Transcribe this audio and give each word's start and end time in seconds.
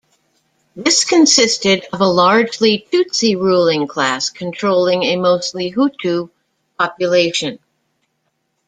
This 0.75 1.05
consisted 1.05 1.85
of 1.93 2.01
a 2.01 2.07
largely 2.07 2.87
Tutsi 2.91 3.35
ruling 3.37 3.85
class 3.87 4.31
controlling 4.31 5.03
a 5.03 5.15
mostly 5.15 5.71
Hutu 5.71 6.31
population. 6.79 7.59